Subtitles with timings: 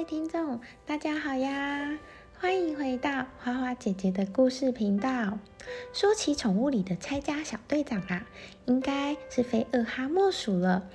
[0.00, 1.98] 位听众，大家好呀！
[2.40, 5.38] 欢迎回到花花姐姐的故事频道。
[5.92, 8.26] 说起宠物里的拆家小队长啊，
[8.64, 10.88] 应该是非二哈莫属了。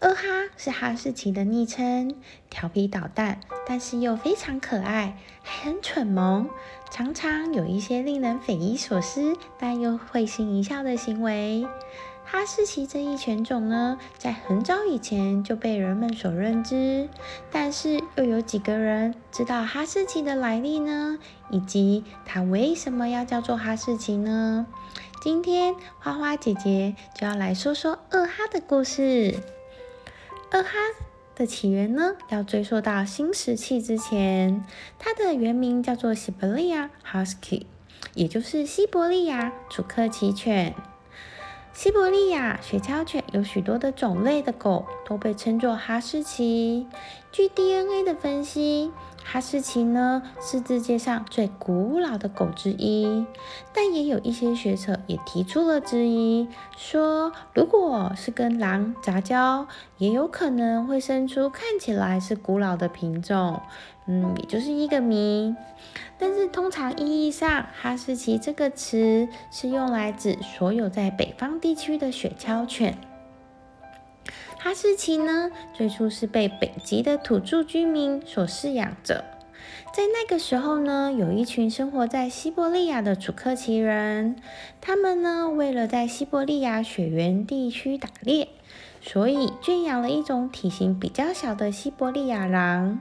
[0.00, 0.22] 二哈
[0.56, 2.16] 是哈士奇的昵称，
[2.48, 6.48] 调皮捣蛋，但是又非常可爱，还很蠢萌，
[6.90, 11.66] 常常有一些令人匪夷所思但又会心一笑的行为。
[12.28, 17.08] 哈士奇这一犬种呢，在很早以前就被人们所认知，
[17.52, 21.20] 但是又有几个人知道哈士奇的来历呢？
[21.50, 24.66] 以及它为什么要叫做哈士奇呢？
[25.22, 29.40] 今天花花姐姐就要来说说二哈的故事。
[30.50, 30.70] 二哈
[31.36, 34.64] 的起源呢，要追溯到新石器之前，
[34.98, 37.66] 它的原名叫做西伯利亚 Husky，
[38.14, 40.74] 也就是西伯利亚楚克奇犬。
[41.76, 46.86] 西伯利亚雪橇犬有许多的种类的狗都被称作哈士奇。
[47.30, 48.90] 据 DNA 的分析，
[49.22, 53.26] 哈士奇呢是世界上最古老的狗之一。
[53.74, 63.60] 但也有一些学者也提出了质疑，说如果是跟狼杂交，也有可能会生出看起来是古老的品种。
[64.08, 65.54] 嗯，也就是一个谜。
[66.18, 72.96] 但是通常意义上，哈士奇这个词是用来指所有在北方地区的雪橇犬。
[74.58, 79.24] 哈士奇呢，最初是被北极的土著居民所饲养着。
[79.92, 84.36] 在那个时候呢，有一群生活在西伯利亚的楚克奇人，
[84.80, 88.48] 他们呢，为了在西伯利亚雪原地区打猎。
[89.06, 93.00] 所以圈养了一种体型比较小的西伯利亚狼。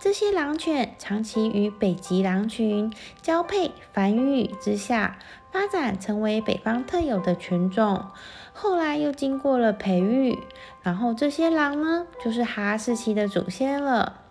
[0.00, 5.16] 这些狼犬长期与北极狼群交配繁育之下，
[5.52, 8.06] 发展成为北方特有的犬种。
[8.52, 10.40] 后来又经过了培育，
[10.82, 14.22] 然后这些狼呢，就是哈士奇的祖先了。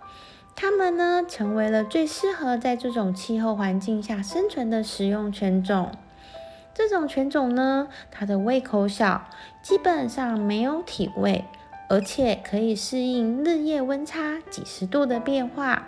[0.55, 5.89] 它们呢，成为了最适合在这种气候环境下生存的食用犬种。
[6.73, 9.29] 这种犬种呢，它的胃口小，
[9.61, 11.45] 基本上没有体味，
[11.87, 15.85] 而且可以适应日夜温差几十度的变化。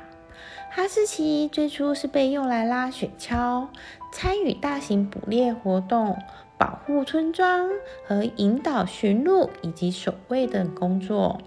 [0.69, 3.67] 哈士奇最初是被用来拉雪橇、
[4.11, 6.17] 参与大型捕猎活动、
[6.57, 7.69] 保护村庄
[8.05, 11.39] 和引导驯鹿以及守卫等工作。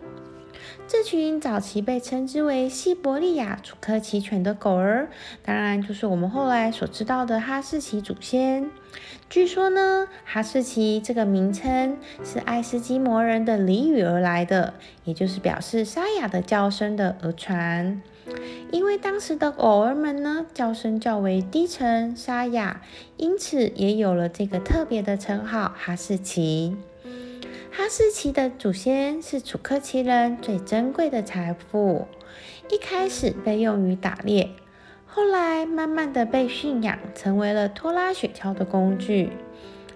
[0.87, 5.09] 这群早期被称之为西伯利亚楚克奇犬的狗儿，
[5.43, 8.71] 当然就是我们后来所知道的哈士奇祖先。
[9.29, 14.75] 据说呢，哈士奇这个名称是爱斯基摩人的俚语而来的，
[15.05, 18.01] 也就是表示沙哑的叫声的讹传。
[18.71, 22.83] 因为当时的狗儿们呢，叫声较为低沉沙哑，
[23.17, 26.77] 因此也有了这个特别的称号哈士奇。
[27.71, 32.07] 哈士奇的祖先是楚克奇人最珍贵的财富，
[32.71, 34.51] 一开始被用于打猎，
[35.07, 39.31] 后来慢慢的被驯养，成为了拖拉雪橇的工具。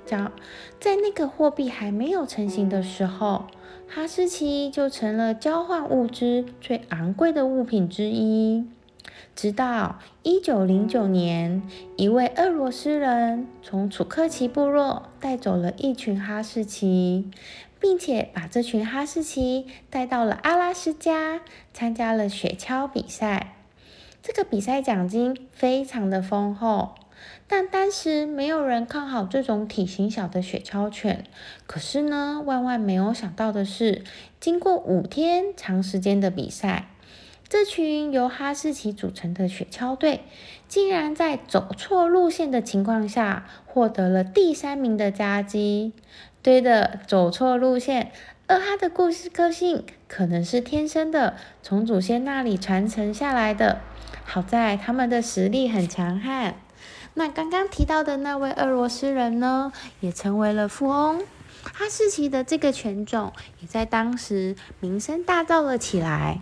[0.05, 0.31] 在
[0.78, 3.47] 在那个货币还没有成型的时候，
[3.88, 8.66] 哈士奇就成了交换物资最昂贵的物品之一。
[9.35, 11.63] 直到一九零九年，
[11.97, 17.31] 一位俄罗斯人从楚克奇部落带走了一群哈士奇，
[17.81, 21.41] 并且把这群哈士奇带到了阿拉斯加，
[21.73, 23.55] 参加了雪橇比赛。
[24.23, 26.95] 这个比赛奖金非常的丰厚，
[27.49, 31.25] 但当时没有人看好这种体型小的雪橇犬。
[31.67, 34.05] 可是呢，万万没有想到的是，
[34.39, 36.91] 经过五天长时间的比赛。
[37.53, 40.23] 这群由哈士奇组成的雪橇队，
[40.69, 45.93] 竟然在走错路线的情况下，获得了第三名的佳绩。
[46.41, 48.11] 对的，走错路线。
[48.47, 53.83] 而哈的故事个性可能是天生的，从祖先那里传承下来的。
[54.25, 56.55] 好在他们的实力很强悍。
[57.12, 59.71] 那刚刚提到的那位俄罗斯人呢，
[60.01, 61.23] 也成为了富翁。
[61.62, 66.41] 哈士奇的这个犬种，也在当时名声大噪了起来。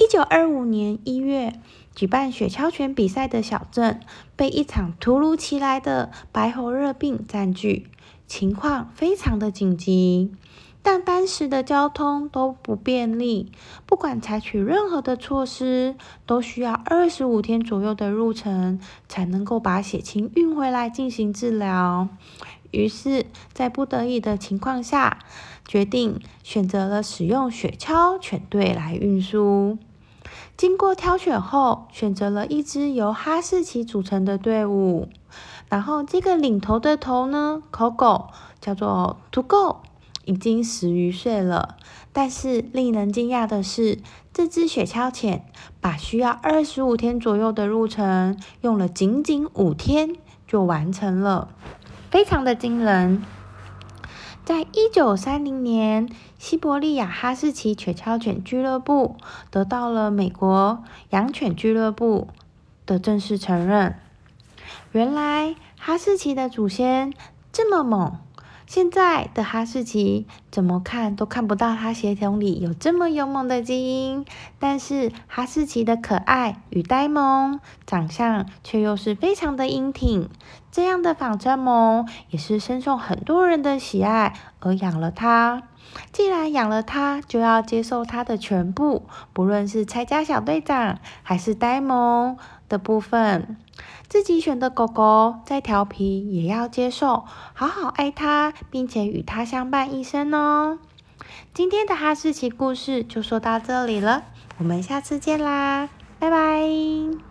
[0.00, 1.60] 一九二五年一月，
[1.94, 4.00] 举办雪橇犬比赛的小镇
[4.34, 7.86] 被一场突如其来的白喉热病占据，
[8.26, 10.32] 情况非常的紧急。
[10.80, 13.52] 但当时的交通都不便利，
[13.84, 22.08] 不管采取任何的措施，都需要二十五天左右的路程才能够把血清运回来进行治疗。
[22.70, 25.18] 于是，在不得已的情况下，
[25.68, 29.76] 决定选择了使用雪橇犬队来运输。
[30.56, 35.08] 经过挑选后，选择了一支由哈士奇组成的队伍。
[35.68, 38.28] 然后，这个领头的头呢，口狗
[38.60, 39.76] 叫做 To Go，
[40.24, 41.76] 已经十余岁了。
[42.12, 44.00] 但是令人惊讶的是，
[44.32, 45.44] 这只雪橇犬
[45.80, 50.16] 把需要二十五天左右的路程，用了仅仅五天
[50.48, 51.48] 就完成了，
[52.10, 53.22] 非常的惊人。
[54.50, 59.14] 在一九三零年，西伯利亚哈士奇雪橇犬俱乐部
[59.48, 62.26] 得到了美国养犬俱乐部
[62.84, 63.94] 的正式承认。
[64.90, 67.14] 原来哈士奇的祖先
[67.52, 68.18] 这么猛。
[68.66, 74.24] 现在的哈士奇怎么看都看不到它血统里有这么勇猛的基因，
[74.58, 80.28] 但是哈士奇的可爱与呆萌长相却又是非常的英挺。
[80.70, 85.62] 这样的仿真萌也是深受很多人的喜爱而养了它。
[86.12, 92.36] 既然养了它，就要接受它的全部，不论是拆家小队长还是呆萌
[92.68, 93.56] 的部分。
[94.08, 97.24] 自己选的狗狗再调皮也要接受，
[97.54, 100.78] 好好爱它，并且与它相伴一生哦。
[101.52, 104.22] 今天的哈士奇故事就说到这里了，
[104.58, 105.88] 我们下次见啦！
[106.18, 107.29] 拜拜